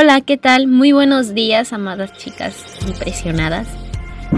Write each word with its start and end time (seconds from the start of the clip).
Hola, 0.00 0.22
¿qué 0.22 0.38
tal? 0.38 0.66
Muy 0.66 0.92
buenos 0.92 1.34
días, 1.34 1.74
amadas 1.74 2.14
chicas 2.14 2.56
impresionadas. 2.88 3.68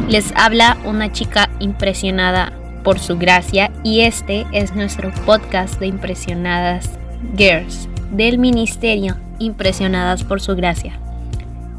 Les 0.09 0.33
habla 0.35 0.77
una 0.85 1.13
chica 1.13 1.51
impresionada 1.61 2.53
por 2.83 2.99
su 2.99 3.17
gracia 3.17 3.71
y 3.85 4.01
este 4.01 4.45
es 4.51 4.75
nuestro 4.75 5.13
podcast 5.25 5.79
de 5.79 5.87
Impresionadas 5.87 6.91
Girls 7.37 7.89
del 8.11 8.39
Ministerio 8.39 9.17
Impresionadas 9.39 10.25
por 10.25 10.41
su 10.41 10.57
gracia. 10.57 10.99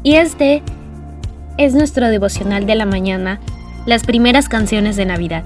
Y 0.02 0.14
este 0.14 0.62
es 1.58 1.74
nuestro 1.74 2.08
devocional 2.08 2.64
de 2.64 2.76
la 2.76 2.86
mañana, 2.86 3.38
las 3.84 4.04
primeras 4.04 4.48
canciones 4.48 4.96
de 4.96 5.04
Navidad. 5.04 5.44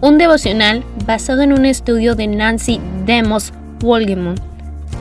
Un 0.00 0.16
devocional 0.16 0.82
basado 1.04 1.42
en 1.42 1.52
un 1.52 1.66
estudio 1.66 2.14
de 2.14 2.26
Nancy 2.26 2.80
Demos 3.04 3.52
Wolgemund. 3.80 4.40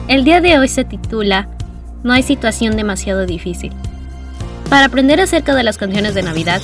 El 0.10 0.26
día 0.26 0.42
de 0.42 0.60
hoy 0.60 0.68
se 0.68 0.84
titula 0.84 1.48
no 2.04 2.14
hay 2.14 2.24
situación 2.24 2.78
demasiado 2.78 3.26
difícil. 3.26 3.72
Para 4.70 4.86
aprender 4.86 5.22
acerca 5.22 5.56
de 5.56 5.64
las 5.64 5.78
canciones 5.78 6.14
de 6.14 6.24
Navidad, 6.24 6.62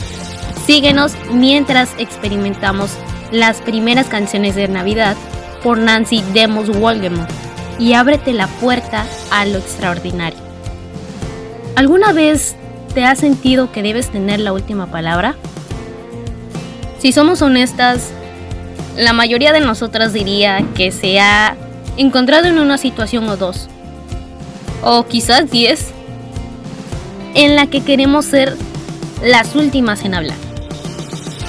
síguenos 0.66 1.14
mientras 1.32 1.92
experimentamos 1.98 2.92
las 3.32 3.62
primeras 3.62 4.08
canciones 4.08 4.56
de 4.56 4.68
Navidad 4.68 5.16
por 5.64 5.78
Nancy 5.78 6.24
Demos 6.34 6.70
Wolgemont 6.70 7.30
y 7.78 7.94
ábrete 7.94 8.34
la 8.34 8.48
puerta 8.48 9.06
a 9.32 9.46
lo 9.46 9.58
extraordinario. 9.58 10.40
¿Alguna 11.76 12.12
vez 12.12 12.56
te 12.94 13.06
has 13.06 13.20
sentido 13.20 13.72
que 13.72 13.84
debes 13.84 14.10
tener 14.10 14.40
la 14.40 14.52
última 14.52 14.88
palabra? 14.88 15.36
Si 16.98 17.14
somos 17.14 17.42
honestas, 17.42 18.10
la 18.98 19.14
mayoría 19.14 19.54
de 19.54 19.62
nosotras 19.62 20.12
diría 20.12 20.66
que 20.76 20.92
se 20.92 21.20
ha 21.22 21.56
encontrado 21.96 22.48
en 22.48 22.60
una 22.60 22.78
situación 22.78 23.30
o 23.30 23.38
dos 23.38 23.70
o 24.84 25.06
quizás 25.06 25.50
10, 25.50 25.92
en 27.36 27.56
la 27.56 27.68
que 27.68 27.82
queremos 27.84 28.26
ser 28.26 28.56
las 29.24 29.56
últimas 29.56 30.04
en 30.06 30.16
hablar. 30.16 30.38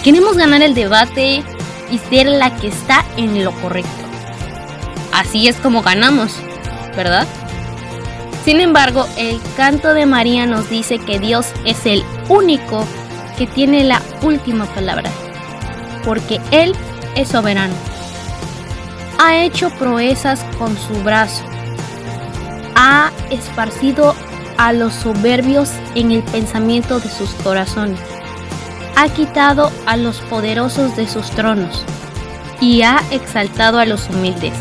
Queremos 0.04 0.36
ganar 0.36 0.62
el 0.62 0.74
debate 0.74 1.42
y 1.90 1.98
ser 1.98 2.26
la 2.26 2.56
que 2.56 2.68
está 2.68 3.04
en 3.16 3.44
lo 3.44 3.52
correcto. 3.60 3.90
Así 5.12 5.48
es 5.48 5.56
como 5.56 5.82
ganamos, 5.82 6.32
¿verdad? 6.96 7.26
Sin 8.44 8.60
embargo, 8.60 9.06
el 9.18 9.38
canto 9.56 9.92
de 9.92 10.06
María 10.06 10.46
nos 10.46 10.70
dice 10.70 10.98
que 10.98 11.18
Dios 11.18 11.46
es 11.64 11.84
el 11.84 12.02
único 12.28 12.86
que 13.36 13.46
tiene 13.46 13.84
la 13.84 14.00
última 14.22 14.64
palabra, 14.66 15.10
porque 16.04 16.40
Él 16.50 16.74
es 17.16 17.28
soberano. 17.28 17.74
Ha 19.18 19.44
hecho 19.44 19.70
proezas 19.70 20.42
con 20.58 20.76
su 20.78 20.94
brazo 21.02 21.49
ha 22.82 23.12
esparcido 23.30 24.14
a 24.56 24.72
los 24.72 24.94
soberbios 24.94 25.70
en 25.94 26.12
el 26.12 26.22
pensamiento 26.22 26.98
de 26.98 27.10
sus 27.10 27.28
corazones. 27.44 28.00
Ha 28.96 29.06
quitado 29.10 29.70
a 29.84 29.98
los 29.98 30.20
poderosos 30.22 30.96
de 30.96 31.06
sus 31.06 31.30
tronos 31.32 31.84
y 32.58 32.80
ha 32.80 33.02
exaltado 33.10 33.78
a 33.78 33.84
los 33.84 34.08
humildes. 34.08 34.54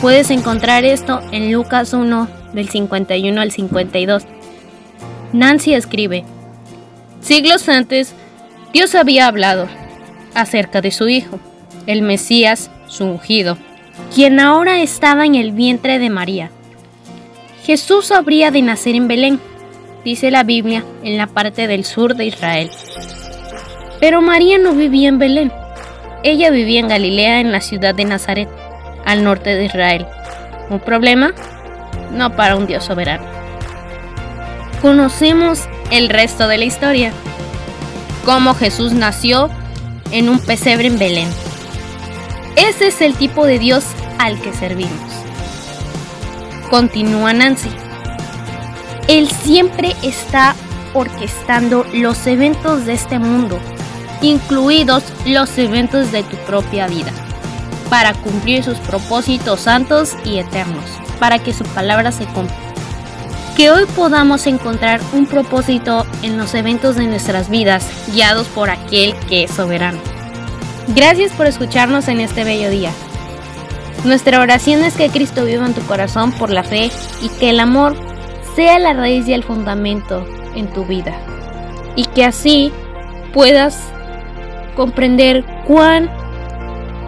Puedes 0.00 0.30
encontrar 0.30 0.86
esto 0.86 1.20
en 1.30 1.52
Lucas 1.52 1.92
1 1.92 2.26
del 2.54 2.70
51 2.70 3.38
al 3.38 3.52
52. 3.52 4.24
Nancy 5.34 5.74
escribe, 5.74 6.24
Siglos 7.20 7.68
antes, 7.68 8.14
Dios 8.72 8.94
había 8.94 9.26
hablado 9.26 9.68
acerca 10.32 10.80
de 10.80 10.90
su 10.90 11.06
Hijo, 11.06 11.38
el 11.86 12.00
Mesías, 12.00 12.70
su 12.86 13.04
ungido, 13.04 13.58
quien 14.14 14.40
ahora 14.40 14.80
estaba 14.80 15.26
en 15.26 15.34
el 15.34 15.52
vientre 15.52 15.98
de 15.98 16.08
María 16.08 16.50
Jesús 17.64 18.10
habría 18.10 18.50
de 18.50 18.60
nacer 18.60 18.96
en 18.96 19.06
Belén, 19.06 19.40
dice 20.04 20.32
la 20.32 20.42
Biblia, 20.42 20.84
en 21.04 21.16
la 21.16 21.28
parte 21.28 21.68
del 21.68 21.84
sur 21.84 22.16
de 22.16 22.26
Israel. 22.26 22.70
Pero 24.00 24.20
María 24.20 24.58
no 24.58 24.72
vivía 24.72 25.08
en 25.08 25.20
Belén. 25.20 25.52
Ella 26.24 26.50
vivía 26.50 26.80
en 26.80 26.88
Galilea, 26.88 27.40
en 27.40 27.52
la 27.52 27.60
ciudad 27.60 27.94
de 27.94 28.04
Nazaret, 28.04 28.48
al 29.04 29.22
norte 29.22 29.54
de 29.54 29.64
Israel. 29.64 30.06
¿Un 30.70 30.80
problema? 30.80 31.34
No 32.10 32.34
para 32.34 32.56
un 32.56 32.66
Dios 32.66 32.84
soberano. 32.84 33.24
Conocemos 34.80 35.68
el 35.92 36.08
resto 36.08 36.48
de 36.48 36.58
la 36.58 36.64
historia. 36.64 37.12
Cómo 38.24 38.54
Jesús 38.54 38.92
nació 38.92 39.50
en 40.10 40.28
un 40.28 40.40
pesebre 40.40 40.88
en 40.88 40.98
Belén. 40.98 41.28
Ese 42.56 42.88
es 42.88 43.00
el 43.00 43.14
tipo 43.14 43.46
de 43.46 43.60
Dios 43.60 43.84
al 44.18 44.40
que 44.40 44.52
servimos. 44.52 45.22
Continúa 46.72 47.34
Nancy. 47.34 47.68
Él 49.06 49.28
siempre 49.28 49.94
está 50.02 50.54
orquestando 50.94 51.84
los 51.92 52.26
eventos 52.26 52.86
de 52.86 52.94
este 52.94 53.18
mundo, 53.18 53.58
incluidos 54.22 55.04
los 55.26 55.58
eventos 55.58 56.12
de 56.12 56.22
tu 56.22 56.34
propia 56.46 56.88
vida, 56.88 57.12
para 57.90 58.14
cumplir 58.14 58.64
sus 58.64 58.78
propósitos 58.78 59.60
santos 59.60 60.16
y 60.24 60.38
eternos, 60.38 60.86
para 61.20 61.38
que 61.38 61.52
su 61.52 61.64
palabra 61.64 62.10
se 62.10 62.24
cumpla. 62.24 62.56
Que 63.54 63.70
hoy 63.70 63.84
podamos 63.94 64.46
encontrar 64.46 65.02
un 65.12 65.26
propósito 65.26 66.06
en 66.22 66.38
los 66.38 66.54
eventos 66.54 66.96
de 66.96 67.06
nuestras 67.06 67.50
vidas, 67.50 67.86
guiados 68.14 68.48
por 68.48 68.70
aquel 68.70 69.14
que 69.28 69.44
es 69.44 69.50
soberano. 69.50 70.00
Gracias 70.96 71.32
por 71.32 71.46
escucharnos 71.46 72.08
en 72.08 72.20
este 72.20 72.44
bello 72.44 72.70
día. 72.70 72.92
Nuestra 74.04 74.40
oración 74.40 74.82
es 74.82 74.96
que 74.96 75.10
Cristo 75.10 75.44
viva 75.44 75.64
en 75.64 75.74
tu 75.74 75.82
corazón 75.82 76.32
por 76.32 76.50
la 76.50 76.64
fe 76.64 76.90
y 77.22 77.28
que 77.28 77.50
el 77.50 77.60
amor 77.60 77.94
sea 78.56 78.78
la 78.80 78.94
raíz 78.94 79.28
y 79.28 79.32
el 79.32 79.44
fundamento 79.44 80.26
en 80.56 80.66
tu 80.72 80.84
vida. 80.84 81.16
Y 81.94 82.06
que 82.06 82.24
así 82.24 82.72
puedas 83.32 83.92
comprender 84.74 85.44
cuán 85.66 86.10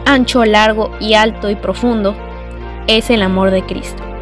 ancho, 0.07 0.45
largo 0.45 0.91
y 1.01 1.15
alto 1.15 1.51
y 1.51 1.57
profundo 1.57 2.15
es 2.87 3.11
el 3.11 3.23
amor 3.23 3.51
de 3.51 3.65
Cristo. 3.65 4.14